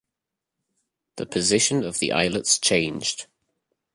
[1.17, 3.27] The position of the eyelets changed.